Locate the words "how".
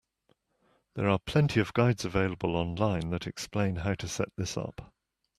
3.75-3.93